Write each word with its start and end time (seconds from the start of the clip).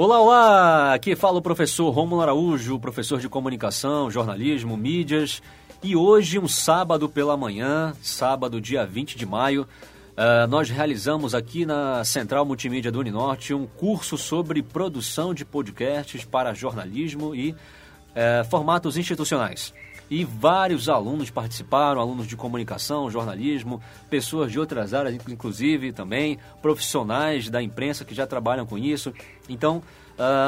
Olá, 0.00 0.20
olá! 0.20 0.94
Aqui 0.94 1.16
fala 1.16 1.38
o 1.38 1.42
professor 1.42 1.90
Romulo 1.90 2.22
Araújo, 2.22 2.78
professor 2.78 3.18
de 3.18 3.28
comunicação, 3.28 4.08
jornalismo, 4.08 4.76
mídias. 4.76 5.42
E 5.82 5.96
hoje, 5.96 6.38
um 6.38 6.46
sábado 6.46 7.08
pela 7.08 7.36
manhã, 7.36 7.92
sábado, 8.00 8.60
dia 8.60 8.86
20 8.86 9.18
de 9.18 9.26
maio, 9.26 9.62
uh, 9.62 10.46
nós 10.46 10.70
realizamos 10.70 11.34
aqui 11.34 11.66
na 11.66 12.04
Central 12.04 12.44
Multimídia 12.44 12.92
do 12.92 13.00
Uninorte 13.00 13.52
um 13.52 13.66
curso 13.66 14.16
sobre 14.16 14.62
produção 14.62 15.34
de 15.34 15.44
podcasts 15.44 16.24
para 16.24 16.54
jornalismo 16.54 17.34
e 17.34 17.50
uh, 17.50 18.48
formatos 18.48 18.96
institucionais 18.96 19.74
e 20.10 20.24
vários 20.24 20.88
alunos 20.88 21.30
participaram, 21.30 22.00
alunos 22.00 22.26
de 22.26 22.36
comunicação, 22.36 23.10
jornalismo, 23.10 23.80
pessoas 24.08 24.50
de 24.50 24.58
outras 24.58 24.94
áreas, 24.94 25.14
inclusive 25.28 25.92
também, 25.92 26.38
profissionais 26.62 27.50
da 27.50 27.62
imprensa 27.62 28.04
que 28.04 28.14
já 28.14 28.26
trabalham 28.26 28.66
com 28.66 28.78
isso. 28.78 29.12
Então, 29.48 29.82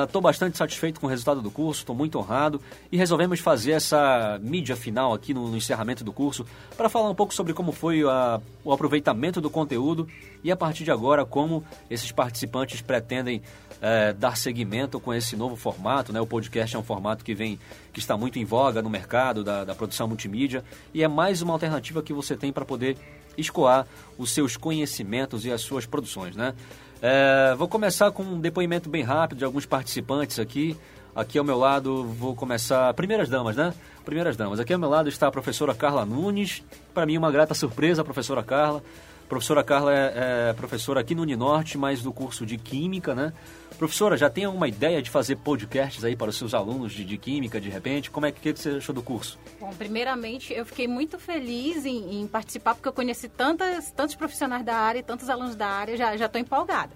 Estou 0.05 0.19
uh, 0.19 0.23
bastante 0.23 0.59
satisfeito 0.59 1.01
com 1.01 1.07
o 1.07 1.11
resultado 1.11 1.41
do 1.41 1.49
curso, 1.49 1.83
estou 1.83 1.95
muito 1.95 2.19
honrado 2.19 2.61
e 2.91 2.97
resolvemos 2.97 3.39
fazer 3.39 3.71
essa 3.71 4.37
mídia 4.43 4.75
final 4.75 5.15
aqui 5.15 5.33
no, 5.33 5.49
no 5.49 5.57
encerramento 5.57 6.03
do 6.03 6.13
curso 6.13 6.45
para 6.77 6.89
falar 6.89 7.09
um 7.09 7.15
pouco 7.15 7.33
sobre 7.33 7.55
como 7.55 7.71
foi 7.71 8.03
a, 8.03 8.41
o 8.65 8.73
aproveitamento 8.73 9.41
do 9.41 9.49
conteúdo 9.49 10.09
e 10.43 10.51
a 10.51 10.57
partir 10.57 10.83
de 10.83 10.91
agora 10.91 11.25
como 11.25 11.65
esses 11.89 12.11
participantes 12.11 12.81
pretendem 12.81 13.43
uh, 13.77 14.13
dar 14.15 14.37
seguimento 14.37 14.99
com 14.99 15.15
esse 15.15 15.37
novo 15.37 15.55
formato. 15.55 16.13
Né? 16.13 16.21
O 16.21 16.27
podcast 16.27 16.75
é 16.75 16.79
um 16.79 16.83
formato 16.83 17.25
que 17.25 17.33
vem 17.33 17.57
que 17.93 18.01
está 18.01 18.17
muito 18.17 18.41
em 18.41 18.45
voga 18.45 18.83
no 18.83 18.91
mercado 18.91 19.45
da, 19.45 19.65
da 19.65 19.75
produção 19.77 20.09
multimídia 20.09 20.65
e 20.93 21.05
é 21.05 21.07
mais 21.07 21.43
uma 21.43 21.53
alternativa 21.53 22.03
que 22.03 22.13
você 22.13 22.37
tem 22.37 22.53
para 22.53 22.65
poder 22.65 22.97
escoar 23.39 23.87
os 24.19 24.33
seus 24.33 24.57
conhecimentos 24.57 25.45
e 25.45 25.53
as 25.53 25.61
suas 25.61 25.87
produções, 25.87 26.35
né? 26.35 26.55
É, 27.03 27.55
vou 27.57 27.67
começar 27.67 28.11
com 28.11 28.23
um 28.23 28.39
depoimento 28.39 28.89
bem 28.91 29.03
rápido 29.03 29.39
de 29.39 29.45
alguns 29.45 29.65
participantes 29.65 30.39
aqui. 30.39 30.77
Aqui 31.15 31.39
ao 31.39 31.45
meu 31.45 31.59
lado 31.59 32.05
vou 32.05 32.35
começar. 32.35 32.93
Primeiras 32.95 33.29
damas, 33.29 33.57
né? 33.57 33.75
Primeiras 34.05 34.37
damas. 34.37 34.61
Aqui 34.61 34.73
ao 34.73 34.79
meu 34.79 34.89
lado 34.89 35.09
está 35.09 35.27
a 35.27 35.31
professora 35.31 35.75
Carla 35.75 36.05
Nunes. 36.05 36.63
Para 36.95 37.07
mim, 37.07 37.17
uma 37.17 37.31
grata 37.31 37.55
surpresa, 37.55 38.03
a 38.03 38.05
professora 38.05 38.43
Carla. 38.43 38.83
Professora 39.31 39.63
Carla 39.63 39.95
é, 39.95 40.49
é 40.49 40.53
professora 40.55 40.99
aqui 40.99 41.15
no 41.15 41.23
Uninorte, 41.23 41.79
mas 41.79 42.03
do 42.03 42.13
curso 42.13 42.45
de 42.45 42.59
Química, 42.59 43.15
né? 43.15 43.33
Professora, 43.79 44.17
já 44.17 44.29
tem 44.29 44.45
alguma 44.45 44.67
ideia 44.67 45.01
de 45.01 45.09
fazer 45.09 45.37
podcasts 45.37 46.03
aí 46.03 46.17
para 46.17 46.31
os 46.31 46.37
seus 46.37 46.53
alunos 46.53 46.93
de, 46.93 47.05
de 47.05 47.17
Química, 47.17 47.61
de 47.61 47.69
repente? 47.69 48.11
Como 48.11 48.27
é 48.27 48.33
que, 48.33 48.53
que 48.53 48.59
você 48.59 48.71
achou 48.71 48.93
do 48.93 49.05
curso? 49.05 49.39
Bom, 49.61 49.71
primeiramente, 49.79 50.53
eu 50.53 50.67
fiquei 50.67 50.89
muito 50.89 51.17
feliz 51.17 51.87
em, 51.87 52.21
em 52.21 52.27
participar, 52.27 52.75
porque 52.75 52.89
eu 52.89 52.93
conheci 52.93 53.29
tantas, 53.29 53.93
tantos 53.93 54.17
profissionais 54.17 54.65
da 54.65 54.75
área 54.75 54.99
e 54.99 55.03
tantos 55.03 55.31
alunos 55.31 55.55
da 55.55 55.69
área, 55.69 55.97
já 55.97 56.27
estou 56.27 56.41
empolgada. 56.41 56.91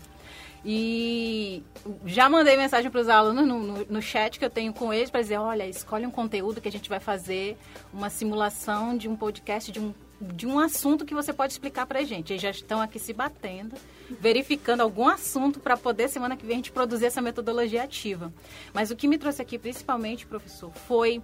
E 0.65 1.63
já 2.05 2.29
mandei 2.29 2.57
mensagem 2.57 2.91
para 2.91 3.01
os 3.01 3.09
alunos 3.09 3.47
no, 3.47 3.61
no, 3.61 3.87
no, 3.89 4.03
chat 4.03 4.41
que 4.41 4.45
eu 4.45 4.51
tenho 4.51 4.73
com 4.73 4.93
eles 4.93 5.09
para 5.09 5.21
dizer, 5.21 5.39
olha, 5.39 5.69
escolhe 5.69 6.05
um 6.05 6.11
conteúdo 6.11 6.61
que 6.61 6.67
a 6.67 6.73
gente 6.73 6.89
vai 6.89 6.99
fazer, 6.99 7.57
uma 7.93 8.11
simulação 8.11 8.97
de 8.97 9.09
um 9.09 9.15
podcast 9.15 9.71
de 9.71 9.79
um 9.79 9.95
de 10.21 10.47
um 10.47 10.59
assunto 10.59 11.05
que 11.05 11.15
você 11.15 11.33
pode 11.33 11.53
explicar 11.53 11.87
para 11.87 12.01
a 12.01 12.05
gente. 12.05 12.33
Eles 12.33 12.43
já 12.43 12.51
estão 12.51 12.81
aqui 12.81 12.99
se 12.99 13.13
batendo, 13.13 13.77
verificando 14.09 14.81
algum 14.81 15.09
assunto 15.09 15.61
para 15.61 15.77
poder, 15.77 16.09
semana 16.09 16.37
que 16.37 16.47
vem, 16.47 16.55
a 16.55 16.59
gente 16.59 16.73
produzir 16.73 17.07
essa 17.07 17.21
metodologia 17.21 17.83
ativa. 17.83 18.33
Mas 18.73 18.91
o 18.91 18.97
que 18.97 19.09
me 19.09 19.19
trouxe 19.19 19.43
aqui, 19.43 19.59
principalmente, 19.59 20.27
professor, 20.27 20.73
foi 20.87 21.23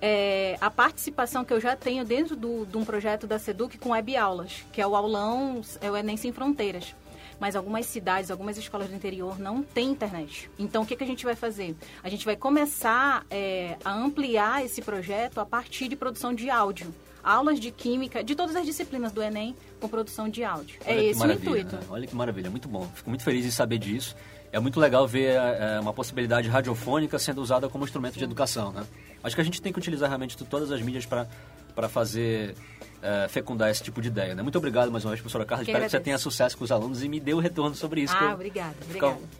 é, 0.00 0.56
a 0.60 0.70
participação 0.70 1.44
que 1.44 1.52
eu 1.52 1.60
já 1.60 1.74
tenho 1.74 2.04
dentro 2.04 2.36
do, 2.36 2.66
de 2.66 2.76
um 2.76 2.84
projeto 2.84 3.26
da 3.26 3.38
SEDUC 3.38 3.78
com 3.78 3.90
web 3.90 4.16
aulas, 4.16 4.64
que 4.72 4.80
é 4.80 4.86
o 4.86 4.94
aulão, 4.94 5.60
é 5.80 5.90
o 5.90 5.96
Enem 5.96 6.16
Sem 6.16 6.32
Fronteiras 6.32 6.94
mas 7.40 7.56
algumas 7.56 7.86
cidades, 7.86 8.30
algumas 8.30 8.58
escolas 8.58 8.90
do 8.90 8.94
interior 8.94 9.38
não 9.38 9.62
têm 9.62 9.92
internet. 9.92 10.50
Então, 10.58 10.82
o 10.82 10.86
que, 10.86 10.94
que 10.94 11.02
a 11.02 11.06
gente 11.06 11.24
vai 11.24 11.34
fazer? 11.34 11.74
A 12.02 12.10
gente 12.10 12.22
vai 12.26 12.36
começar 12.36 13.24
é, 13.30 13.78
a 13.82 13.94
ampliar 13.94 14.62
esse 14.62 14.82
projeto 14.82 15.40
a 15.40 15.46
partir 15.46 15.88
de 15.88 15.96
produção 15.96 16.34
de 16.34 16.50
áudio 16.50 16.94
aulas 17.22 17.60
de 17.60 17.70
química, 17.70 18.22
de 18.22 18.34
todas 18.34 18.56
as 18.56 18.64
disciplinas 18.64 19.12
do 19.12 19.22
Enem, 19.22 19.54
com 19.80 19.88
produção 19.88 20.28
de 20.28 20.44
áudio. 20.44 20.78
É 20.84 20.92
Olha 20.92 21.00
é 21.00 21.04
esse 21.06 21.22
o 21.22 21.32
intuito. 21.32 21.76
Né? 21.76 21.82
Olha 21.90 22.06
que 22.06 22.14
maravilha, 22.14 22.50
muito 22.50 22.68
bom. 22.68 22.88
Fico 22.94 23.10
muito 23.10 23.24
feliz 23.24 23.44
em 23.46 23.50
saber 23.50 23.78
disso. 23.78 24.16
É 24.52 24.58
muito 24.58 24.80
legal 24.80 25.06
ver 25.06 25.36
é, 25.36 25.78
uma 25.80 25.92
possibilidade 25.92 26.48
radiofônica 26.48 27.18
sendo 27.18 27.40
usada 27.40 27.68
como 27.68 27.84
instrumento 27.84 28.18
de 28.18 28.24
educação, 28.24 28.72
né? 28.72 28.84
Acho 29.22 29.34
que 29.34 29.40
a 29.40 29.44
gente 29.44 29.60
tem 29.62 29.72
que 29.72 29.78
utilizar 29.78 30.08
realmente 30.08 30.36
todas 30.36 30.72
as 30.72 30.80
mídias 30.80 31.06
para 31.06 31.88
fazer 31.88 32.56
é, 33.02 33.28
fecundar 33.28 33.70
esse 33.70 33.82
tipo 33.82 34.00
de 34.00 34.08
ideia. 34.08 34.34
Né? 34.34 34.42
Muito 34.42 34.56
obrigado 34.58 34.90
mais 34.90 35.04
uma 35.04 35.10
vez, 35.10 35.20
professora 35.20 35.44
Carla. 35.44 35.64
Que 35.64 35.70
Espero 35.70 35.84
agradeço. 35.84 35.96
que 35.96 36.00
você 36.00 36.04
tenha 36.04 36.18
sucesso 36.18 36.56
com 36.56 36.64
os 36.64 36.72
alunos 36.72 37.02
e 37.02 37.08
me 37.08 37.20
dê 37.20 37.34
o 37.34 37.38
retorno 37.38 37.74
sobre 37.74 38.02
isso. 38.02 38.14
Ah, 38.16 38.34
obrigada. 38.34 38.74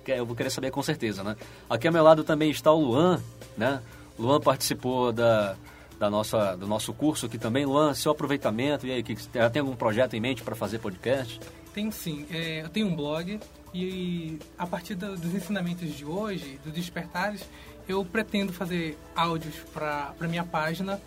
Eu 0.07 0.27
vou 0.27 0.37
querer 0.37 0.51
saber 0.51 0.71
com 0.71 0.83
certeza, 0.83 1.23
né? 1.23 1.37
Aqui 1.69 1.87
ao 1.87 1.93
meu 1.93 2.03
lado 2.03 2.25
também 2.25 2.51
está 2.51 2.71
o 2.73 2.81
Luan, 2.81 3.21
né? 3.57 3.81
Luan 4.19 4.41
participou 4.41 5.13
da, 5.13 5.57
da 6.01 6.09
nossa, 6.09 6.57
do 6.57 6.67
nosso 6.67 6.95
curso 6.95 7.27
aqui 7.27 7.37
também. 7.37 7.67
Luan, 7.67 7.93
seu 7.93 8.11
aproveitamento, 8.11 8.87
e 8.87 8.91
aí, 8.91 9.03
que, 9.03 9.15
já 9.35 9.51
tem 9.51 9.61
algum 9.61 9.77
projeto 9.77 10.15
em 10.15 10.21
mente 10.21 10.43
para 10.43 10.57
fazer 10.57 10.79
podcast? 10.79 11.39
Tenho 11.75 11.93
sim. 11.93 12.25
É, 12.31 12.63
eu 12.63 12.71
tenho 12.71 12.87
um 12.87 12.97
blog 12.97 13.39
e 13.75 14.39
a 14.59 14.67
partir 14.67 14.95
do, 14.95 15.15
dos 15.15 15.35
ensinamentos 15.35 15.95
de 15.95 16.07
hoje, 16.07 16.59
dos 16.65 16.73
despertares, 16.73 17.45
eu 17.87 18.03
pretendo 18.03 18.51
fazer 18.51 18.99
áudios 19.15 19.55
para 19.75 20.15
minha 20.23 20.43
página, 20.43 20.99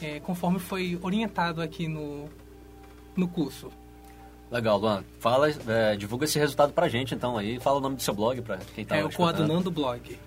é, 0.00 0.20
conforme 0.20 0.58
foi 0.58 0.98
orientado 1.00 1.62
aqui 1.62 1.88
no, 1.88 2.28
no 3.16 3.26
curso. 3.26 3.72
Legal, 4.50 4.78
Luan. 4.78 5.02
Fala, 5.20 5.48
é, 5.48 5.96
divulga 5.96 6.26
esse 6.26 6.38
resultado 6.38 6.74
pra 6.74 6.86
gente, 6.86 7.14
então, 7.14 7.38
aí. 7.38 7.58
Fala 7.58 7.78
o 7.78 7.80
nome 7.80 7.96
do 7.96 8.02
seu 8.02 8.12
blog 8.12 8.42
pra 8.42 8.58
quem 8.74 8.84
tá 8.84 8.94
É 8.94 9.04
o 9.04 9.10
Coadunando 9.10 9.70
Blog. 9.70 10.18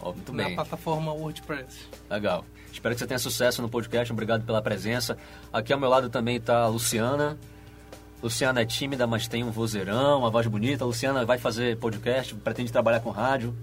Oh, 0.00 0.12
muito 0.12 0.32
na 0.32 0.44
bem. 0.44 0.54
plataforma 0.54 1.12
WordPress. 1.12 1.86
Legal. 2.10 2.44
Espero 2.72 2.94
que 2.94 2.98
você 2.98 3.06
tenha 3.06 3.18
sucesso 3.18 3.62
no 3.62 3.68
podcast. 3.68 4.12
Obrigado 4.12 4.44
pela 4.44 4.60
presença. 4.60 5.16
Aqui 5.52 5.72
ao 5.72 5.80
meu 5.80 5.88
lado 5.88 6.10
também 6.10 6.36
está 6.36 6.60
a 6.62 6.68
Luciana. 6.68 7.38
Luciana 8.22 8.62
é 8.62 8.64
tímida, 8.64 9.06
mas 9.06 9.28
tem 9.28 9.44
um 9.44 9.50
vozeirão, 9.50 10.20
uma 10.20 10.30
voz 10.30 10.46
bonita. 10.46 10.84
A 10.84 10.86
Luciana 10.86 11.24
vai 11.24 11.38
fazer 11.38 11.78
podcast, 11.78 12.34
pretende 12.34 12.72
trabalhar 12.72 13.00
com 13.00 13.10
rádio. 13.10 13.54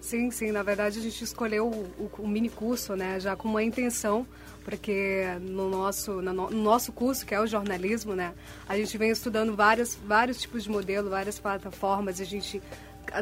Sim, 0.00 0.30
sim. 0.30 0.52
Na 0.52 0.62
verdade, 0.62 0.98
a 0.98 1.02
gente 1.02 1.24
escolheu 1.24 1.66
o, 1.66 2.10
o, 2.18 2.22
o 2.22 2.28
mini 2.28 2.48
curso, 2.48 2.94
né, 2.94 3.18
já 3.18 3.34
com 3.34 3.48
uma 3.48 3.62
intenção, 3.62 4.24
porque 4.64 5.24
no 5.40 5.68
nosso, 5.68 6.22
no, 6.22 6.32
no, 6.32 6.50
nosso 6.50 6.92
curso, 6.92 7.26
que 7.26 7.34
é 7.34 7.40
o 7.40 7.46
jornalismo, 7.46 8.14
né, 8.14 8.32
a 8.68 8.76
gente 8.76 8.96
vem 8.96 9.10
estudando 9.10 9.56
vários, 9.56 9.96
vários 9.96 10.40
tipos 10.40 10.62
de 10.62 10.70
modelo, 10.70 11.10
várias 11.10 11.40
plataformas. 11.40 12.20
A 12.20 12.24
gente 12.24 12.62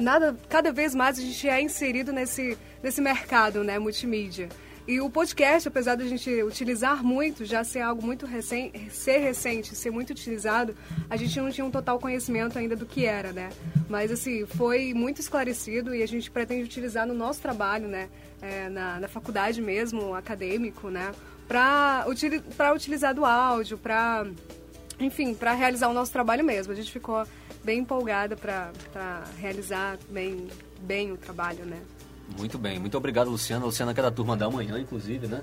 nada, 0.00 0.36
cada 0.48 0.72
vez 0.72 0.94
mais 0.94 1.18
a 1.18 1.22
gente 1.22 1.48
é 1.48 1.60
inserido 1.60 2.12
nesse, 2.12 2.56
nesse 2.82 3.00
mercado, 3.00 3.62
né, 3.64 3.78
multimídia. 3.78 4.48
E 4.86 5.00
o 5.00 5.08
podcast, 5.08 5.66
apesar 5.66 5.94
da 5.94 6.04
gente 6.04 6.42
utilizar 6.42 7.02
muito, 7.02 7.42
já 7.46 7.64
ser 7.64 7.80
algo 7.80 8.04
muito 8.04 8.26
recente, 8.26 8.90
ser 8.90 9.16
recente, 9.16 9.74
ser 9.74 9.90
muito 9.90 10.10
utilizado, 10.10 10.76
a 11.08 11.16
gente 11.16 11.40
não 11.40 11.50
tinha 11.50 11.64
um 11.64 11.70
total 11.70 11.98
conhecimento 11.98 12.58
ainda 12.58 12.76
do 12.76 12.84
que 12.84 13.06
era, 13.06 13.32
né? 13.32 13.48
Mas, 13.88 14.12
assim, 14.12 14.44
foi 14.44 14.92
muito 14.92 15.22
esclarecido 15.22 15.94
e 15.94 16.02
a 16.02 16.06
gente 16.06 16.30
pretende 16.30 16.64
utilizar 16.64 17.06
no 17.06 17.14
nosso 17.14 17.40
trabalho, 17.40 17.88
né? 17.88 18.10
É, 18.42 18.68
na, 18.68 19.00
na 19.00 19.08
faculdade 19.08 19.62
mesmo, 19.62 20.14
acadêmico, 20.14 20.90
né? 20.90 21.12
Para 21.48 22.04
util, 22.06 22.42
utilizar 22.74 23.14
do 23.14 23.24
áudio, 23.24 23.78
para, 23.78 24.26
enfim, 25.00 25.32
para 25.32 25.54
realizar 25.54 25.88
o 25.88 25.94
nosso 25.94 26.12
trabalho 26.12 26.44
mesmo. 26.44 26.74
A 26.74 26.76
gente 26.76 26.92
ficou 26.92 27.24
bem 27.64 27.80
empolgada 27.80 28.36
para 28.36 29.24
realizar 29.38 29.98
bem, 30.10 30.48
bem 30.80 31.10
o 31.10 31.16
trabalho, 31.16 31.64
né? 31.64 31.80
Muito 32.38 32.58
bem, 32.58 32.78
muito 32.78 32.96
obrigado, 32.96 33.30
Luciana. 33.30 33.64
Luciana 33.64 33.92
que 33.92 34.00
é 34.00 34.02
da 34.02 34.10
turma 34.10 34.36
da 34.36 34.48
manhã, 34.50 34.78
inclusive, 34.78 35.26
né? 35.26 35.42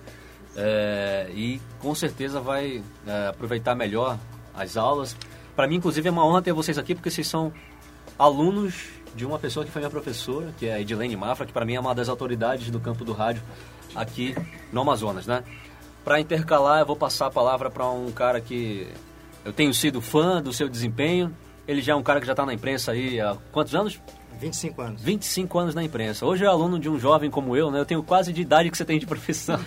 É, 0.56 1.30
e 1.34 1.62
com 1.80 1.94
certeza 1.96 2.40
vai 2.40 2.84
é, 3.08 3.28
aproveitar 3.28 3.76
melhor 3.76 4.18
as 4.54 4.78
aulas. 4.78 5.16
Para 5.56 5.68
mim, 5.68 5.76
inclusive, 5.76 6.08
é 6.08 6.12
uma 6.12 6.26
honra 6.26 6.42
ter 6.42 6.54
vocês 6.54 6.78
aqui, 6.78 6.96
porque 6.96 7.10
vocês 7.10 7.28
são 7.28 7.54
alunos 8.18 8.90
de 9.16 9.26
uma 9.26 9.40
pessoa 9.40 9.66
que 9.66 9.72
foi 9.72 9.82
minha 9.82 9.90
professora, 9.90 10.54
que 10.58 10.66
é 10.68 10.74
a 10.74 10.82
Edilene 10.82 11.16
Mafra, 11.16 11.46
que 11.46 11.54
para 11.54 11.66
mim 11.66 11.76
é 11.76 11.80
uma 11.80 11.94
das 11.94 12.10
autoridades 12.10 12.70
do 12.70 12.80
campo 12.80 13.04
do 13.04 13.14
rádio 13.14 13.42
aqui 13.96 14.36
no 14.72 14.82
Amazonas, 14.82 15.28
né? 15.28 15.44
Para 16.04 16.20
intercalar, 16.20 16.80
eu 16.80 16.86
vou 16.86 16.96
passar 16.96 17.28
a 17.28 17.32
palavra 17.32 17.70
para 17.70 17.88
um 17.90 18.12
cara 18.12 18.42
que 18.42 18.88
eu 19.46 19.54
tenho 19.54 19.74
sido 19.74 20.02
fã 20.02 20.42
do 20.42 20.52
seu 20.52 20.68
desempenho. 20.68 21.36
Ele 21.72 21.82
já 21.82 21.94
é 21.94 21.96
um 21.96 22.04
cara 22.04 22.20
que 22.20 22.26
já 22.26 22.34
está 22.34 22.46
na 22.46 22.54
imprensa 22.54 22.92
aí 22.92 23.22
há 23.22 23.38
quantos 23.50 23.74
anos? 23.74 23.98
25 24.38 24.82
anos. 24.82 25.02
25 25.02 25.60
anos 25.60 25.74
na 25.74 25.82
imprensa. 25.82 26.26
Hoje 26.26 26.44
é 26.44 26.48
aluno 26.48 26.78
de 26.78 26.90
um 26.90 27.00
jovem 27.00 27.32
como 27.32 27.56
eu, 27.56 27.72
né? 27.72 27.80
Eu 27.80 27.86
tenho 27.86 28.04
quase 28.04 28.34
de 28.34 28.42
idade 28.42 28.70
que 28.70 28.76
você 28.76 28.84
tem 28.84 29.00
de 29.00 29.06
profissão. 29.06 29.58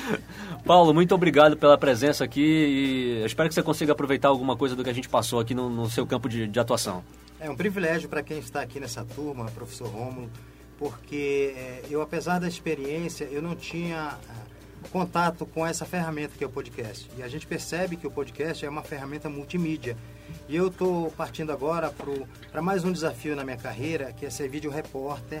Paulo, 0.66 0.92
muito 0.92 1.14
obrigado 1.14 1.56
pela 1.56 1.78
presença 1.78 2.22
aqui 2.22 2.42
e 2.42 3.24
espero 3.24 3.48
que 3.48 3.54
você 3.54 3.62
consiga 3.62 3.92
aproveitar 3.92 4.28
alguma 4.28 4.58
coisa 4.58 4.76
do 4.76 4.84
que 4.84 4.90
a 4.90 4.92
gente 4.92 5.08
passou 5.08 5.40
aqui 5.40 5.54
no, 5.54 5.70
no 5.70 5.88
seu 5.88 6.06
campo 6.06 6.28
de, 6.28 6.46
de, 6.46 6.60
atuação. 6.60 7.02
É 7.40 7.48
um 7.48 7.56
privilégio 7.56 8.10
para 8.10 8.22
quem 8.22 8.38
está 8.40 8.60
aqui 8.60 8.78
nessa 8.78 9.02
turma, 9.02 9.46
professor 9.46 9.88
Rômulo, 9.88 10.28
porque 10.76 11.54
é, 11.56 11.82
eu, 11.88 12.02
apesar 12.02 12.38
da 12.38 12.46
experiência, 12.46 13.24
eu 13.30 13.40
não 13.40 13.56
tinha 13.56 14.18
é, 14.28 14.88
contato 14.90 15.46
com 15.46 15.66
essa 15.66 15.86
ferramenta 15.86 16.34
que 16.36 16.44
é 16.44 16.46
o 16.46 16.50
podcast. 16.50 17.08
E 17.16 17.22
a 17.22 17.28
gente 17.28 17.46
percebe 17.46 17.96
que 17.96 18.06
o 18.06 18.10
podcast 18.10 18.66
é 18.66 18.68
uma 18.68 18.82
ferramenta 18.82 19.30
multimídia 19.30 19.96
e 20.48 20.56
eu 20.56 20.68
estou 20.68 21.10
partindo 21.12 21.52
agora 21.52 21.92
para 22.50 22.62
mais 22.62 22.84
um 22.84 22.92
desafio 22.92 23.36
na 23.36 23.44
minha 23.44 23.56
carreira, 23.56 24.12
que 24.12 24.24
é 24.24 24.30
ser 24.30 24.48
vídeo 24.48 24.70
repórter 24.70 25.40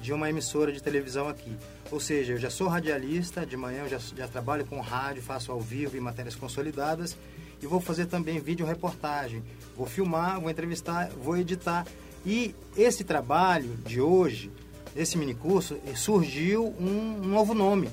de 0.00 0.12
uma 0.12 0.28
emissora 0.28 0.72
de 0.72 0.82
televisão 0.82 1.28
aqui. 1.28 1.56
Ou 1.90 2.00
seja, 2.00 2.32
eu 2.32 2.38
já 2.38 2.50
sou 2.50 2.68
radialista, 2.68 3.44
de 3.44 3.56
manhã 3.56 3.82
eu 3.82 3.88
já, 3.88 3.98
já 3.98 4.26
trabalho 4.26 4.64
com 4.64 4.80
rádio, 4.80 5.22
faço 5.22 5.52
ao 5.52 5.60
vivo 5.60 5.96
e 5.96 6.00
matérias 6.00 6.34
consolidadas 6.34 7.16
e 7.62 7.66
vou 7.66 7.80
fazer 7.80 8.06
também 8.06 8.40
vídeo 8.40 8.66
reportagem. 8.66 9.42
Vou 9.76 9.86
filmar, 9.86 10.40
vou 10.40 10.50
entrevistar, 10.50 11.10
vou 11.22 11.36
editar. 11.36 11.86
E 12.24 12.54
esse 12.76 13.04
trabalho 13.04 13.76
de 13.86 14.00
hoje, 14.00 14.50
esse 14.96 15.16
minicurso, 15.16 15.78
surgiu 15.94 16.74
um, 16.78 17.20
um 17.22 17.28
novo 17.28 17.54
nome. 17.54 17.88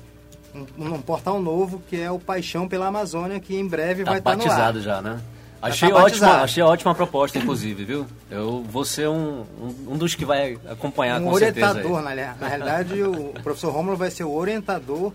Um, 0.54 0.94
um, 0.94 1.02
portal 1.02 1.42
novo 1.42 1.82
que 1.88 2.00
é 2.00 2.10
o 2.10 2.18
Paixão 2.18 2.66
pela 2.66 2.86
Amazônia, 2.86 3.38
que 3.38 3.54
em 3.54 3.66
breve 3.66 4.02
tá 4.02 4.10
vai 4.10 4.18
estar 4.18 4.36
no 4.36 4.42
ar. 4.42 4.48
batizado 4.48 4.80
já, 4.80 5.02
né? 5.02 5.20
Achei, 5.60 5.92
ótima, 5.92 6.42
achei 6.42 6.62
ótima 6.62 6.94
proposta, 6.94 7.38
inclusive, 7.38 7.84
viu? 7.84 8.06
Eu 8.30 8.62
vou 8.62 8.84
ser 8.84 9.08
um, 9.08 9.40
um, 9.60 9.92
um 9.92 9.98
dos 9.98 10.14
que 10.14 10.24
vai 10.24 10.56
acompanhar 10.68 11.20
um 11.20 11.24
com 11.24 11.32
orientador, 11.32 12.00
na, 12.00 12.14
na 12.14 12.48
realidade, 12.48 13.02
o 13.02 13.32
professor 13.42 13.72
Rômulo 13.72 13.96
vai 13.96 14.10
ser 14.10 14.24
o 14.24 14.32
orientador 14.32 15.12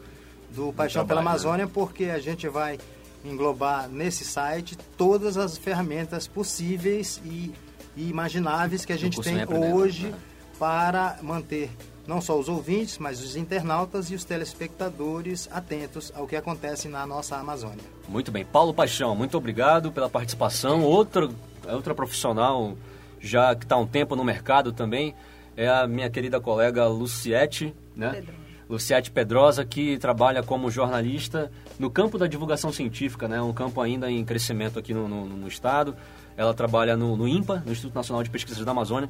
do 0.49 0.73
Paixão 0.73 1.05
pela 1.05 1.21
Amazônia, 1.21 1.67
porque 1.67 2.05
a 2.05 2.19
gente 2.19 2.47
vai 2.49 2.77
englobar 3.23 3.87
nesse 3.87 4.25
site 4.25 4.77
todas 4.97 5.37
as 5.37 5.57
ferramentas 5.57 6.27
possíveis 6.27 7.21
e, 7.23 7.53
e 7.95 8.09
imagináveis 8.09 8.83
que 8.83 8.91
a 8.91 8.97
gente 8.97 9.21
tem 9.21 9.45
hoje 9.47 10.07
né? 10.07 10.17
Para 10.63 11.17
manter 11.21 11.69
não 12.07 12.21
só 12.21 12.39
os 12.39 12.47
ouvintes, 12.47 12.97
mas 12.97 13.21
os 13.21 13.35
internautas 13.35 14.09
e 14.09 14.15
os 14.15 14.23
telespectadores 14.23 15.49
atentos 15.51 16.09
ao 16.15 16.25
que 16.25 16.37
acontece 16.37 16.87
na 16.87 17.05
nossa 17.05 17.35
Amazônia. 17.35 17.83
Muito 18.07 18.31
bem. 18.31 18.45
Paulo 18.45 18.73
Paixão, 18.73 19.13
muito 19.13 19.37
obrigado 19.37 19.91
pela 19.91 20.09
participação. 20.09 20.81
Outra, 20.81 21.29
outra 21.67 21.93
profissional 21.93 22.77
já 23.19 23.53
que 23.53 23.65
está 23.65 23.75
há 23.75 23.77
um 23.77 23.85
tempo 23.85 24.15
no 24.15 24.23
mercado 24.23 24.71
também 24.71 25.13
é 25.57 25.67
a 25.67 25.85
minha 25.85 26.09
querida 26.09 26.39
colega 26.39 26.87
Luciete, 26.87 27.75
né? 27.93 28.11
Pedro. 28.11 28.33
Luciete 28.69 29.11
Pedrosa, 29.11 29.65
que 29.65 29.97
trabalha 29.97 30.41
como 30.41 30.71
jornalista 30.71 31.51
no 31.77 31.91
campo 31.91 32.17
da 32.17 32.25
divulgação 32.25 32.71
científica, 32.71 33.27
né? 33.27 33.41
um 33.41 33.51
campo 33.51 33.81
ainda 33.81 34.09
em 34.09 34.23
crescimento 34.23 34.79
aqui 34.79 34.93
no, 34.93 35.09
no, 35.09 35.25
no 35.25 35.47
estado. 35.49 35.93
Ela 36.37 36.53
trabalha 36.53 36.95
no, 36.95 37.17
no, 37.17 37.27
INPA, 37.27 37.61
no 37.65 37.73
Instituto 37.73 37.95
Nacional 37.95 38.23
de 38.23 38.29
Pesquisas 38.29 38.63
da 38.63 38.71
Amazônia. 38.71 39.09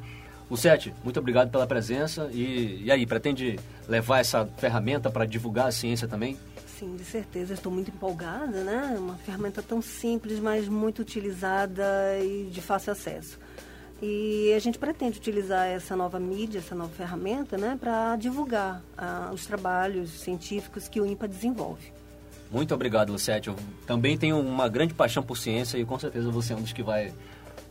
Luciete, 0.53 0.93
muito 1.03 1.19
obrigado 1.19 1.49
pela 1.49 1.65
presença. 1.65 2.29
E, 2.31 2.83
e 2.83 2.91
aí, 2.91 3.07
pretende 3.07 3.59
levar 3.87 4.19
essa 4.19 4.45
ferramenta 4.57 5.09
para 5.09 5.25
divulgar 5.25 5.65
a 5.65 5.71
ciência 5.71 6.07
também? 6.07 6.37
Sim, 6.77 6.95
de 6.95 7.03
certeza. 7.03 7.55
Estou 7.55 7.71
muito 7.71 7.89
empolgada, 7.89 8.63
né? 8.63 8.95
Uma 8.95 9.15
ferramenta 9.15 9.63
tão 9.63 9.81
simples, 9.81 10.39
mas 10.39 10.67
muito 10.67 11.01
utilizada 11.01 11.83
e 12.21 12.51
de 12.51 12.61
fácil 12.61 12.91
acesso. 12.91 13.39
E 13.99 14.53
a 14.55 14.59
gente 14.59 14.77
pretende 14.77 15.17
utilizar 15.17 15.65
essa 15.65 15.95
nova 15.95 16.19
mídia, 16.19 16.59
essa 16.59 16.75
nova 16.75 16.93
ferramenta, 16.93 17.57
né, 17.57 17.75
para 17.79 18.15
divulgar 18.15 18.83
ah, 18.95 19.31
os 19.33 19.47
trabalhos 19.47 20.11
científicos 20.11 20.87
que 20.87 21.01
o 21.01 21.05
INPA 21.05 21.27
desenvolve. 21.27 21.91
Muito 22.51 22.75
obrigado, 22.75 23.11
Lucete. 23.11 23.47
Eu 23.47 23.55
também 23.87 24.19
tenho 24.19 24.39
uma 24.39 24.69
grande 24.69 24.93
paixão 24.93 25.23
por 25.23 25.35
ciência 25.35 25.79
e 25.79 25.85
com 25.85 25.97
certeza 25.97 26.29
você 26.29 26.53
é 26.53 26.55
um 26.55 26.61
dos 26.61 26.73
que 26.73 26.83
vai, 26.83 27.11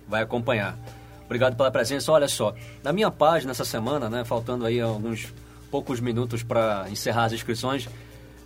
vai 0.09 0.23
acompanhar. 0.23 0.77
Obrigado 1.33 1.57
pela 1.57 1.71
presença. 1.71 2.13
Olha 2.13 2.29
só, 2.29 2.55
na 2.85 2.93
minha 2.93 3.11
página 3.11 3.53
essa 3.53 3.65
semana, 3.65 4.11
né, 4.11 4.23
faltando 4.23 4.67
aí 4.67 4.79
alguns 4.79 5.33
poucos 5.71 5.99
minutos 5.99 6.43
para 6.43 6.85
encerrar 6.91 7.25
as 7.25 7.33
inscrições, 7.33 7.89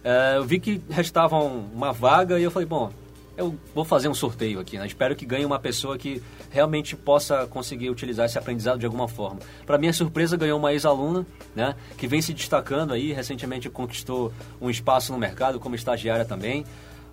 é, 0.05 0.37
eu 0.37 0.45
vi 0.45 0.61
que 0.61 0.81
restavam 0.89 1.69
uma 1.75 1.93
vaga 1.93 2.39
e 2.39 2.45
eu 2.45 2.51
falei, 2.51 2.69
bom, 2.69 2.93
eu 3.37 3.59
vou 3.75 3.85
fazer 3.85 4.09
um 4.09 4.15
sorteio 4.15 4.61
aqui, 4.61 4.79
né? 4.79 4.87
Espero 4.87 5.17
que 5.17 5.27
ganhe 5.27 5.45
uma 5.45 5.59
pessoa 5.59 5.99
que 5.99 6.23
realmente 6.49 6.95
possa 6.95 7.45
conseguir 7.49 7.91
utilizar 7.91 8.27
esse 8.27 8.39
aprendizado 8.39 8.79
de 8.79 8.87
alguma 8.87 9.09
forma. 9.09 9.41
Para 9.67 9.79
minha 9.79 9.93
surpresa, 9.93 10.37
ganhou 10.37 10.57
uma 10.57 10.73
ex-aluna, 10.73 11.27
né? 11.57 11.75
Que 11.99 12.07
vem 12.07 12.23
se 12.23 12.33
destacando 12.33 12.95
aí, 12.95 13.13
recentemente 13.13 13.69
conquistou 13.69 14.33
um 14.61 14.71
espaço 14.71 15.11
no 15.11 15.19
mercado 15.19 15.59
como 15.59 15.75
estagiária 15.75 16.25
também. 16.25 16.65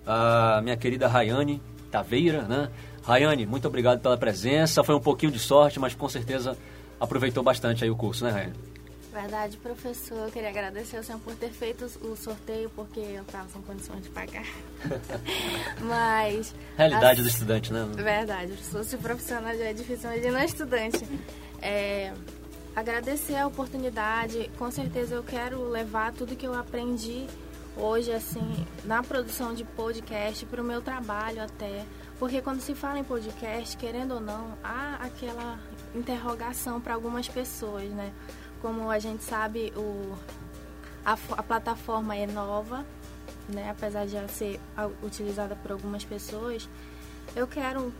A 0.06 0.60
minha 0.62 0.76
querida 0.76 1.08
Rayane 1.08 1.60
Taveira, 1.90 2.42
né? 2.42 2.70
Rayane, 3.06 3.46
muito 3.46 3.68
obrigado 3.68 4.00
pela 4.00 4.16
presença. 4.16 4.82
Foi 4.82 4.94
um 4.94 5.00
pouquinho 5.00 5.30
de 5.30 5.38
sorte, 5.38 5.78
mas 5.78 5.94
com 5.94 6.08
certeza 6.08 6.56
aproveitou 6.98 7.42
bastante 7.42 7.84
aí 7.84 7.90
o 7.90 7.96
curso, 7.96 8.24
né, 8.24 8.30
Rayane? 8.30 8.54
Verdade, 9.14 9.56
professor. 9.58 10.26
Eu 10.26 10.30
queria 10.32 10.48
agradecer 10.48 10.96
ao 10.96 11.04
senhor 11.04 11.20
por 11.20 11.36
ter 11.36 11.50
feito 11.50 11.84
o 11.84 12.16
sorteio, 12.16 12.68
porque 12.74 12.98
eu 12.98 13.22
estava 13.22 13.48
sem 13.48 13.62
condições 13.62 14.02
de 14.02 14.08
pagar. 14.08 14.44
Mas. 15.80 16.52
Realidade 16.76 17.20
as... 17.20 17.26
do 17.26 17.30
estudante, 17.30 17.72
né? 17.72 17.86
Verdade. 17.94 18.56
Se 18.56 18.70
fosse 18.70 18.96
profissional 18.96 19.56
já 19.56 19.66
é 19.66 19.72
difícil, 19.72 20.10
mas 20.10 20.18
ele 20.18 20.32
não 20.32 20.40
é 20.40 20.44
estudante. 20.44 21.06
É... 21.62 22.12
Agradecer 22.74 23.36
a 23.36 23.46
oportunidade. 23.46 24.50
Com 24.58 24.68
certeza 24.72 25.14
eu 25.14 25.22
quero 25.22 25.62
levar 25.68 26.12
tudo 26.12 26.34
que 26.34 26.44
eu 26.44 26.54
aprendi 26.54 27.26
hoje, 27.76 28.10
assim, 28.12 28.66
na 28.84 29.00
produção 29.00 29.54
de 29.54 29.62
podcast 29.62 30.44
para 30.46 30.60
o 30.60 30.64
meu 30.64 30.82
trabalho 30.82 31.40
até. 31.40 31.84
Porque 32.18 32.40
quando 32.40 32.60
se 32.60 32.74
fala 32.74 32.98
em 32.98 33.04
podcast, 33.04 33.76
querendo 33.76 34.14
ou 34.14 34.20
não, 34.20 34.56
há 34.62 34.96
aquela 35.00 35.58
interrogação 35.94 36.80
para 36.80 36.94
algumas 36.94 37.28
pessoas, 37.28 37.90
né? 37.90 38.12
como 38.62 38.90
a 38.90 38.98
gente 38.98 39.22
sabe, 39.22 39.72
o, 39.76 40.16
a, 41.04 41.12
a 41.12 41.42
plataforma 41.42 42.16
é 42.16 42.26
nova, 42.26 42.84
né? 43.48 43.68
apesar 43.70 44.06
de 44.06 44.12
já 44.12 44.26
ser 44.28 44.60
utilizada 45.02 45.54
por 45.56 45.72
algumas 45.72 46.04
pessoas. 46.04 46.68
Eu 47.34 47.46
quero 47.46 47.92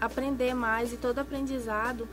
aprender 0.00 0.52
mais 0.52 0.92
e 0.92 0.96
todo 0.96 1.18
aprendizado 1.20 2.08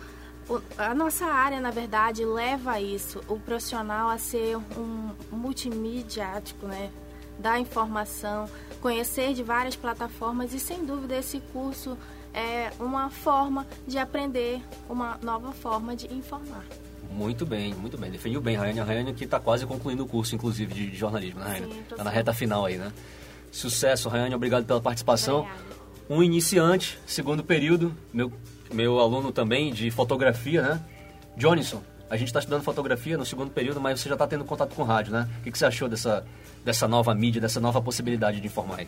a 0.77 0.93
nossa 0.93 1.25
área, 1.25 1.59
na 1.59 1.71
verdade, 1.71 2.23
leva 2.23 2.73
a 2.73 2.81
isso, 2.81 3.21
o 3.27 3.37
profissional 3.37 4.09
a 4.09 4.17
ser 4.17 4.55
um 4.55 5.13
multimediático, 5.29 6.65
né? 6.65 6.89
Da 7.39 7.59
informação, 7.59 8.49
conhecer 8.81 9.33
de 9.33 9.43
várias 9.43 9.75
plataformas 9.75 10.53
e, 10.53 10.59
sem 10.59 10.85
dúvida, 10.85 11.17
esse 11.17 11.39
curso 11.53 11.97
é 12.33 12.71
uma 12.79 13.09
forma 13.09 13.65
de 13.87 13.97
aprender 13.97 14.61
uma 14.89 15.17
nova 15.21 15.51
forma 15.51 15.95
de 15.95 16.13
informar. 16.13 16.65
Muito 17.11 17.45
bem, 17.45 17.73
muito 17.73 17.97
bem. 17.97 18.11
Defendeu 18.11 18.41
bem, 18.41 18.55
Rayane. 18.55 18.79
A 18.79 18.83
Rayane 18.83 19.13
que 19.13 19.23
está 19.23 19.39
quase 19.39 19.65
concluindo 19.65 20.03
o 20.03 20.07
curso, 20.07 20.35
inclusive, 20.35 20.73
de, 20.73 20.95
jornalismo, 20.95 21.39
né, 21.39 21.47
Rayane? 21.47 21.79
Está 21.79 22.03
na 22.03 22.09
reta 22.09 22.33
final 22.33 22.65
aí, 22.65 22.77
né? 22.77 22.91
Sucesso, 23.51 24.09
Rayane. 24.09 24.35
Obrigado 24.35 24.65
pela 24.65 24.81
participação. 24.81 25.39
Obrigada. 25.39 25.77
Um 26.09 26.23
iniciante, 26.23 26.97
segundo 27.05 27.43
período, 27.43 27.93
meu, 28.13 28.31
meu 28.71 28.99
aluno 28.99 29.31
também 29.31 29.73
de 29.73 29.89
fotografia, 29.91 30.61
né? 30.61 30.81
Johnson, 31.35 31.81
a 32.09 32.17
gente 32.17 32.27
está 32.27 32.39
estudando 32.39 32.63
fotografia 32.63 33.17
no 33.17 33.25
segundo 33.25 33.51
período, 33.51 33.81
mas 33.81 33.99
você 33.99 34.09
já 34.09 34.15
está 34.15 34.27
tendo 34.27 34.45
contato 34.45 34.75
com 34.75 34.83
rádio, 34.83 35.11
né? 35.11 35.27
O 35.39 35.43
que, 35.43 35.51
que 35.51 35.57
você 35.57 35.65
achou 35.65 35.89
dessa, 35.89 36.25
dessa 36.63 36.87
nova 36.87 37.13
mídia, 37.13 37.41
dessa 37.41 37.59
nova 37.59 37.81
possibilidade 37.81 38.39
de 38.39 38.47
informar 38.47 38.79
aí? 38.79 38.87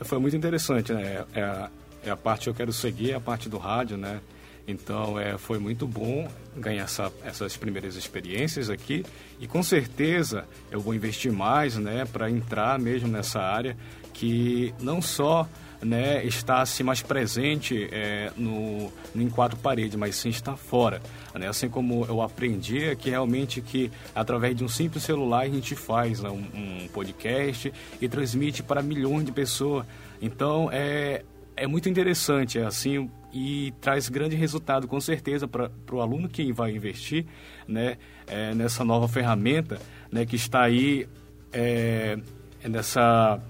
Foi 0.00 0.18
muito 0.18 0.36
interessante, 0.36 0.92
né? 0.92 1.24
É, 1.34 1.42
a, 1.42 1.70
é 2.04 2.10
a 2.10 2.16
parte 2.16 2.44
que 2.44 2.50
eu 2.50 2.54
quero 2.54 2.72
seguir, 2.72 3.12
é 3.12 3.14
a 3.14 3.20
parte 3.20 3.48
do 3.48 3.58
rádio, 3.58 3.96
né? 3.96 4.20
Então, 4.66 5.18
é, 5.18 5.36
foi 5.36 5.58
muito 5.58 5.86
bom 5.86 6.28
ganhar 6.56 6.84
essa, 6.84 7.12
essas 7.24 7.56
primeiras 7.56 7.96
experiências 7.96 8.70
aqui 8.70 9.04
e 9.40 9.46
com 9.46 9.62
certeza 9.62 10.44
eu 10.70 10.80
vou 10.80 10.94
investir 10.94 11.32
mais, 11.32 11.76
né, 11.76 12.04
para 12.04 12.30
entrar 12.30 12.78
mesmo 12.78 13.08
nessa 13.08 13.40
área 13.40 13.76
que 14.12 14.72
não 14.80 15.02
só 15.02 15.48
né, 15.82 16.24
está 16.24 16.60
assim, 16.60 16.82
mais 16.82 17.02
presente 17.02 17.88
é, 17.90 18.30
no, 18.36 18.92
no, 19.14 19.22
em 19.22 19.30
quatro 19.30 19.56
paredes, 19.58 19.96
mas 19.96 20.16
sim 20.16 20.28
está 20.28 20.56
fora. 20.56 21.00
Né? 21.34 21.48
Assim 21.48 21.68
como 21.68 22.04
eu 22.06 22.20
aprendi 22.20 22.84
é 22.84 22.94
que 22.94 23.10
realmente 23.10 23.60
que 23.60 23.90
através 24.14 24.54
de 24.54 24.64
um 24.64 24.68
simples 24.68 25.02
celular 25.02 25.42
a 25.42 25.48
gente 25.48 25.74
faz 25.74 26.20
né, 26.20 26.28
um, 26.28 26.44
um, 26.54 26.88
podcast 26.88 27.72
e 28.00 28.08
transmite 28.08 28.62
para 28.62 28.82
milhões 28.82 29.24
de 29.24 29.32
pessoas. 29.32 29.86
Então 30.20 30.68
é, 30.70 31.24
é 31.56 31.66
muito 31.66 31.88
interessante, 31.88 32.58
é 32.58 32.64
assim 32.64 33.10
e 33.32 33.72
traz 33.80 34.08
grande 34.08 34.34
resultado 34.34 34.88
com 34.88 35.00
certeza 35.00 35.46
para 35.46 35.70
o 35.92 36.00
aluno 36.00 36.28
que 36.28 36.52
vai 36.52 36.72
investir 36.72 37.24
né, 37.66 37.96
é, 38.26 38.52
nessa 38.54 38.84
nova 38.84 39.06
ferramenta 39.06 39.80
né, 40.10 40.26
que 40.26 40.34
está 40.36 40.62
aí 40.62 41.06
é, 41.52 42.18
nessa 42.64 43.40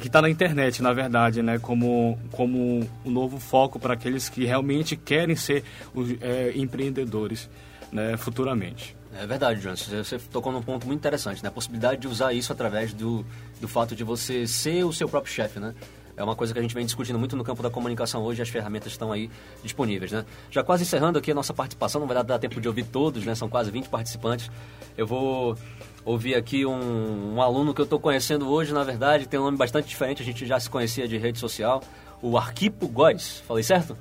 que 0.00 0.06
está 0.06 0.20
na 0.20 0.28
internet 0.28 0.82
na 0.82 0.92
verdade 0.92 1.42
né, 1.42 1.58
como 1.58 2.18
como 2.32 2.86
um 3.04 3.10
novo 3.10 3.38
foco 3.38 3.78
para 3.78 3.94
aqueles 3.94 4.28
que 4.28 4.44
realmente 4.44 4.96
querem 4.96 5.36
ser 5.36 5.64
é, 6.20 6.52
empreendedores 6.54 7.48
né, 7.92 8.16
futuramente 8.16 8.96
é 9.16 9.26
verdade, 9.26 9.60
Jonas. 9.60 9.86
Você 9.86 10.18
tocou 10.18 10.50
num 10.50 10.60
ponto 10.60 10.86
muito 10.86 10.98
interessante, 10.98 11.40
né? 11.40 11.48
A 11.48 11.52
possibilidade 11.52 12.00
de 12.00 12.08
usar 12.08 12.32
isso 12.32 12.52
através 12.52 12.92
do, 12.92 13.24
do 13.60 13.68
fato 13.68 13.94
de 13.94 14.02
você 14.02 14.44
ser 14.44 14.84
o 14.84 14.92
seu 14.92 15.08
próprio 15.08 15.32
chefe, 15.32 15.60
né? 15.60 15.72
É 16.16 16.22
uma 16.22 16.36
coisa 16.36 16.52
que 16.52 16.58
a 16.58 16.62
gente 16.62 16.74
vem 16.74 16.84
discutindo 16.84 17.18
muito 17.18 17.36
no 17.36 17.42
campo 17.42 17.62
da 17.62 17.70
comunicação 17.70 18.22
hoje, 18.22 18.40
as 18.40 18.48
ferramentas 18.48 18.92
estão 18.92 19.10
aí 19.10 19.30
disponíveis, 19.62 20.12
né? 20.12 20.24
Já 20.50 20.62
quase 20.62 20.82
encerrando 20.82 21.18
aqui 21.18 21.30
a 21.30 21.34
nossa 21.34 21.52
participação, 21.52 22.00
não 22.00 22.08
vai 22.08 22.22
dar 22.22 22.38
tempo 22.38 22.60
de 22.60 22.68
ouvir 22.68 22.84
todos, 22.84 23.24
né? 23.24 23.34
São 23.34 23.48
quase 23.48 23.70
20 23.70 23.88
participantes. 23.88 24.50
Eu 24.96 25.06
vou 25.06 25.56
ouvir 26.04 26.34
aqui 26.34 26.64
um, 26.64 27.34
um 27.34 27.42
aluno 27.42 27.74
que 27.74 27.80
eu 27.80 27.84
estou 27.84 27.98
conhecendo 27.98 28.48
hoje, 28.48 28.72
na 28.72 28.84
verdade, 28.84 29.26
tem 29.26 29.40
um 29.40 29.44
nome 29.44 29.56
bastante 29.56 29.88
diferente, 29.88 30.22
a 30.22 30.24
gente 30.24 30.46
já 30.46 30.60
se 30.60 30.70
conhecia 30.70 31.08
de 31.08 31.16
rede 31.16 31.38
social, 31.38 31.82
o 32.22 32.38
Arquipo 32.38 32.86
Góes. 32.86 33.42
Falei 33.46 33.62
certo? 33.62 33.96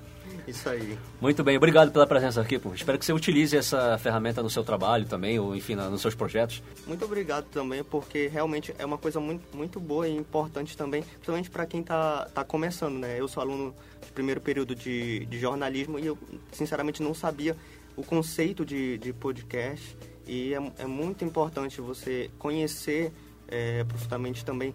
Isso 0.47 0.67
aí. 0.67 0.97
Muito 1.21 1.43
bem, 1.43 1.55
obrigado 1.55 1.91
pela 1.91 2.05
presença 2.05 2.41
aqui, 2.41 2.59
pô. 2.59 2.73
Espero 2.73 2.99
que 2.99 3.05
você 3.05 3.13
utilize 3.13 3.55
essa 3.55 3.97
ferramenta 3.97 4.43
no 4.43 4.49
seu 4.49 4.63
trabalho 4.63 5.05
também, 5.05 5.39
ou 5.39 5.55
enfim, 5.55 5.75
nos 5.75 6.01
seus 6.01 6.15
projetos. 6.15 6.61
Muito 6.85 7.05
obrigado 7.05 7.45
também, 7.45 7.83
porque 7.83 8.27
realmente 8.27 8.73
é 8.77 8.85
uma 8.85 8.97
coisa 8.97 9.19
muito, 9.19 9.55
muito 9.55 9.79
boa 9.79 10.07
e 10.07 10.15
importante 10.15 10.75
também, 10.75 11.01
principalmente 11.03 11.49
para 11.49 11.65
quem 11.65 11.81
está 11.81 12.25
tá 12.33 12.43
começando, 12.43 12.97
né? 12.97 13.19
Eu 13.19 13.27
sou 13.27 13.41
aluno 13.41 13.73
de 14.05 14.11
primeiro 14.11 14.41
período 14.41 14.75
de, 14.75 15.25
de 15.25 15.39
jornalismo 15.39 15.97
e 15.97 16.07
eu, 16.07 16.17
sinceramente, 16.51 17.01
não 17.01 17.13
sabia 17.13 17.55
o 17.95 18.03
conceito 18.03 18.65
de, 18.65 18.97
de 18.97 19.13
podcast 19.13 19.95
e 20.27 20.53
é, 20.53 20.71
é 20.79 20.85
muito 20.85 21.23
importante 21.23 21.79
você 21.79 22.29
conhecer 22.37 23.11
é, 23.47 23.83
profundamente 23.83 24.43
também 24.43 24.73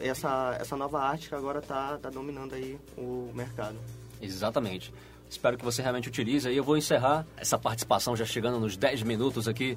essa, 0.00 0.56
essa 0.60 0.76
nova 0.76 1.00
arte 1.00 1.28
que 1.28 1.34
agora 1.34 1.58
está 1.58 1.98
tá 1.98 2.10
dominando 2.10 2.54
aí 2.54 2.78
o 2.96 3.30
mercado. 3.34 3.76
Exatamente. 4.20 4.92
Espero 5.28 5.56
que 5.56 5.64
você 5.64 5.82
realmente 5.82 6.08
utilize. 6.08 6.48
E 6.48 6.56
eu 6.56 6.64
vou 6.64 6.76
encerrar 6.76 7.26
essa 7.36 7.58
participação 7.58 8.16
já 8.16 8.24
chegando 8.24 8.60
nos 8.60 8.76
10 8.76 9.02
minutos 9.02 9.48
aqui 9.48 9.76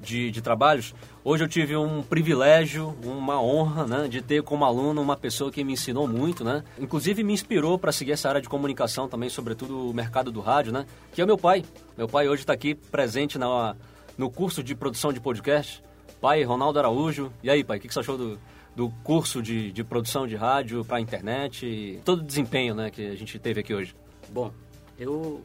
de, 0.00 0.30
de 0.30 0.42
trabalhos. 0.42 0.94
Hoje 1.24 1.44
eu 1.44 1.48
tive 1.48 1.76
um 1.76 2.02
privilégio, 2.02 2.96
uma 3.02 3.40
honra, 3.40 3.86
né, 3.86 4.08
de 4.08 4.20
ter 4.20 4.42
como 4.42 4.64
aluno 4.64 5.00
uma 5.00 5.16
pessoa 5.16 5.50
que 5.50 5.64
me 5.64 5.72
ensinou 5.72 6.06
muito, 6.06 6.44
né? 6.44 6.62
Inclusive 6.78 7.22
me 7.22 7.32
inspirou 7.32 7.78
para 7.78 7.92
seguir 7.92 8.12
essa 8.12 8.28
área 8.28 8.40
de 8.40 8.48
comunicação 8.48 9.08
também, 9.08 9.28
sobretudo 9.28 9.90
o 9.90 9.94
mercado 9.94 10.30
do 10.30 10.40
rádio, 10.40 10.72
né? 10.72 10.86
Que 11.12 11.22
é 11.22 11.26
meu 11.26 11.38
pai. 11.38 11.64
Meu 11.96 12.08
pai 12.08 12.28
hoje 12.28 12.42
está 12.42 12.52
aqui 12.52 12.74
presente 12.74 13.38
na, 13.38 13.74
no 14.16 14.30
curso 14.30 14.62
de 14.62 14.74
produção 14.74 15.12
de 15.12 15.20
podcast. 15.20 15.82
Pai, 16.20 16.42
Ronaldo 16.42 16.78
Araújo. 16.78 17.32
E 17.42 17.50
aí, 17.50 17.62
pai, 17.62 17.78
o 17.78 17.80
que, 17.80 17.88
que 17.88 17.94
você 17.94 18.00
achou 18.00 18.16
do, 18.16 18.38
do 18.76 18.90
curso 19.02 19.42
de, 19.42 19.72
de 19.72 19.82
produção 19.82 20.26
de 20.26 20.36
rádio 20.36 20.84
para 20.84 20.98
a 20.98 21.00
internet, 21.00 21.98
todo 22.04 22.20
o 22.20 22.22
desempenho 22.22 22.74
né, 22.74 22.90
que 22.90 23.06
a 23.06 23.16
gente 23.16 23.38
teve 23.38 23.60
aqui 23.60 23.74
hoje? 23.74 23.96
Bom, 24.28 24.52
eu 24.98 25.42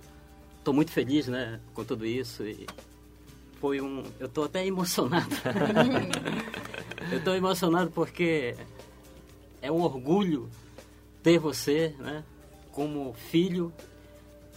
estou 0.59 0.73
muito 0.73 0.91
feliz 0.91 1.27
né, 1.27 1.61
com 1.73 1.85
tudo 1.85 2.05
isso. 2.05 2.43
E 2.43 2.67
foi 3.61 3.79
um. 3.79 4.03
Eu 4.19 4.27
estou 4.27 4.43
até 4.43 4.67
emocionado. 4.67 5.33
eu 7.09 7.19
estou 7.19 7.33
emocionado 7.33 7.89
porque 7.89 8.53
é 9.61 9.71
um 9.71 9.81
orgulho 9.81 10.49
ter 11.23 11.39
você 11.39 11.95
né, 11.99 12.25
como 12.69 13.13
filho 13.13 13.71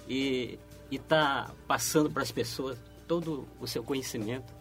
e 0.09 0.59
estar 0.91 1.47
tá 1.47 1.55
passando 1.69 2.11
para 2.11 2.23
as 2.23 2.33
pessoas 2.33 2.77
todo 3.07 3.47
o 3.61 3.69
seu 3.69 3.85
conhecimento 3.85 4.53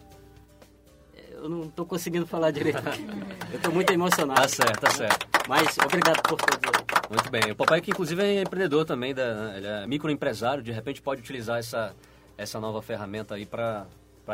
eu 1.44 1.50
não 1.50 1.64
estou 1.64 1.84
conseguindo 1.84 2.26
falar 2.26 2.50
direito. 2.50 2.78
eu 3.52 3.56
estou 3.56 3.70
muito 3.70 3.92
emocionado. 3.92 4.40
Tá 4.40 4.48
certo, 4.48 4.80
tá 4.80 4.90
certo. 4.90 5.28
Mas 5.46 5.76
obrigado 5.76 6.22
por 6.22 6.38
tudo. 6.38 6.72
Muito 7.10 7.30
bem. 7.30 7.52
O 7.52 7.56
papai 7.56 7.82
que 7.82 7.90
inclusive 7.90 8.22
é 8.22 8.40
empreendedor 8.40 8.86
também, 8.86 9.14
da, 9.14 9.52
ele 9.54 9.66
é 9.66 9.86
microempresário, 9.86 10.62
de 10.62 10.72
repente 10.72 11.02
pode 11.02 11.20
utilizar 11.20 11.58
essa, 11.58 11.94
essa 12.38 12.58
nova 12.58 12.80
ferramenta 12.80 13.34
aí 13.34 13.44
para 13.44 13.86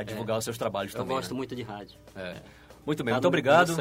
divulgar 0.06 0.36
é, 0.36 0.38
os 0.38 0.44
seus 0.44 0.56
trabalhos 0.56 0.94
eu 0.94 1.00
também. 1.00 1.16
Eu 1.16 1.20
gosto 1.20 1.32
né? 1.32 1.36
muito 1.36 1.56
de 1.56 1.62
rádio. 1.62 1.98
É. 2.14 2.36
Muito 2.86 3.02
bem, 3.02 3.12
tá 3.12 3.16
muito 3.16 3.28
obrigado. 3.28 3.76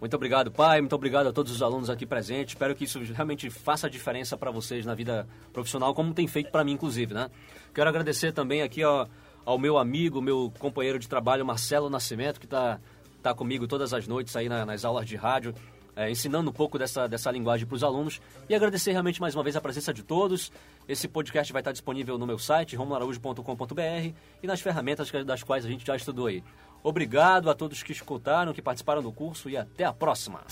Muito 0.00 0.14
obrigado, 0.14 0.50
pai. 0.50 0.80
Muito 0.80 0.94
obrigado 0.94 1.28
a 1.28 1.32
todos 1.32 1.52
os 1.52 1.62
alunos 1.62 1.88
aqui 1.88 2.06
presentes. 2.06 2.54
Espero 2.54 2.74
que 2.74 2.84
isso 2.84 3.00
realmente 3.12 3.50
faça 3.50 3.86
a 3.86 3.90
diferença 3.90 4.36
para 4.36 4.50
vocês 4.50 4.84
na 4.84 4.94
vida 4.94 5.28
profissional, 5.52 5.94
como 5.94 6.12
tem 6.12 6.26
feito 6.26 6.50
para 6.50 6.64
mim, 6.64 6.72
inclusive, 6.72 7.14
né? 7.14 7.30
Quero 7.72 7.88
agradecer 7.88 8.32
também 8.32 8.62
aqui, 8.62 8.84
ó, 8.84 9.06
ao 9.48 9.58
meu 9.58 9.78
amigo, 9.78 10.20
meu 10.20 10.52
companheiro 10.58 10.98
de 10.98 11.08
trabalho, 11.08 11.42
Marcelo 11.42 11.88
Nascimento, 11.88 12.38
que 12.38 12.44
está 12.44 12.78
tá 13.22 13.32
comigo 13.32 13.66
todas 13.66 13.94
as 13.94 14.06
noites 14.06 14.36
aí 14.36 14.46
na, 14.46 14.66
nas 14.66 14.84
aulas 14.84 15.06
de 15.06 15.16
rádio, 15.16 15.54
é, 15.96 16.10
ensinando 16.10 16.50
um 16.50 16.52
pouco 16.52 16.78
dessa, 16.78 17.08
dessa 17.08 17.30
linguagem 17.30 17.66
para 17.66 17.74
os 17.74 17.82
alunos. 17.82 18.20
E 18.46 18.54
agradecer 18.54 18.92
realmente 18.92 19.22
mais 19.22 19.34
uma 19.34 19.42
vez 19.42 19.56
a 19.56 19.60
presença 19.62 19.94
de 19.94 20.02
todos. 20.02 20.52
Esse 20.86 21.08
podcast 21.08 21.50
vai 21.50 21.62
estar 21.62 21.72
disponível 21.72 22.18
no 22.18 22.26
meu 22.26 22.38
site, 22.38 22.76
romuloaraújo.com.br, 22.76 24.12
e 24.42 24.46
nas 24.46 24.60
ferramentas 24.60 25.10
das 25.24 25.42
quais 25.42 25.64
a 25.64 25.68
gente 25.68 25.86
já 25.86 25.96
estudou 25.96 26.26
aí. 26.26 26.44
Obrigado 26.82 27.48
a 27.48 27.54
todos 27.54 27.82
que 27.82 27.92
escutaram, 27.92 28.52
que 28.52 28.60
participaram 28.60 29.00
do 29.00 29.10
curso 29.10 29.48
e 29.48 29.56
até 29.56 29.84
a 29.84 29.94
próxima! 29.94 30.44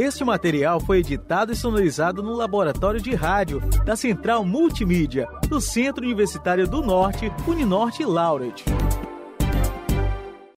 Este 0.00 0.24
material 0.24 0.80
foi 0.80 1.00
editado 1.00 1.52
e 1.52 1.54
sonorizado 1.54 2.22
no 2.22 2.32
Laboratório 2.32 3.02
de 3.02 3.14
Rádio 3.14 3.60
da 3.84 3.94
Central 3.94 4.46
Multimídia, 4.46 5.28
do 5.46 5.60
Centro 5.60 6.02
Universitário 6.02 6.66
do 6.66 6.80
Norte, 6.80 7.30
Uninorte 7.46 8.02
Laureate. 8.02 8.64